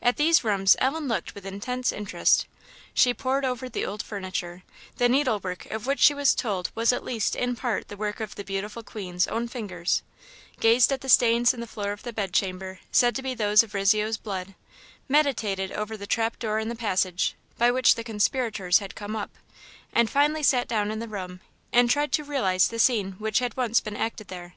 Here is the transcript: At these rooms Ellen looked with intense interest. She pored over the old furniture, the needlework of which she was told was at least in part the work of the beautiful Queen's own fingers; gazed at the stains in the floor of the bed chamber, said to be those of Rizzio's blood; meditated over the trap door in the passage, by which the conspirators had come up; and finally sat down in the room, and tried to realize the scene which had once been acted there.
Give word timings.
At 0.00 0.16
these 0.16 0.42
rooms 0.42 0.74
Ellen 0.78 1.06
looked 1.06 1.34
with 1.34 1.44
intense 1.44 1.92
interest. 1.92 2.46
She 2.94 3.12
pored 3.12 3.44
over 3.44 3.68
the 3.68 3.84
old 3.84 4.02
furniture, 4.02 4.62
the 4.96 5.06
needlework 5.06 5.66
of 5.66 5.86
which 5.86 6.00
she 6.00 6.14
was 6.14 6.34
told 6.34 6.70
was 6.74 6.94
at 6.94 7.04
least 7.04 7.36
in 7.36 7.54
part 7.56 7.88
the 7.88 7.96
work 7.98 8.20
of 8.20 8.36
the 8.36 8.42
beautiful 8.42 8.82
Queen's 8.82 9.28
own 9.28 9.48
fingers; 9.48 10.00
gazed 10.60 10.90
at 10.94 11.02
the 11.02 11.10
stains 11.10 11.52
in 11.52 11.60
the 11.60 11.66
floor 11.66 11.92
of 11.92 12.04
the 12.04 12.12
bed 12.14 12.32
chamber, 12.32 12.80
said 12.90 13.14
to 13.16 13.20
be 13.22 13.34
those 13.34 13.62
of 13.62 13.74
Rizzio's 13.74 14.16
blood; 14.16 14.54
meditated 15.10 15.72
over 15.72 15.94
the 15.94 16.06
trap 16.06 16.38
door 16.38 16.58
in 16.58 16.70
the 16.70 16.74
passage, 16.74 17.34
by 17.58 17.70
which 17.70 17.96
the 17.96 18.02
conspirators 18.02 18.78
had 18.78 18.94
come 18.94 19.14
up; 19.14 19.36
and 19.92 20.08
finally 20.08 20.42
sat 20.42 20.68
down 20.68 20.90
in 20.90 21.00
the 21.00 21.06
room, 21.06 21.40
and 21.70 21.90
tried 21.90 22.12
to 22.12 22.24
realize 22.24 22.68
the 22.68 22.78
scene 22.78 23.12
which 23.18 23.40
had 23.40 23.54
once 23.58 23.78
been 23.78 23.94
acted 23.94 24.28
there. 24.28 24.54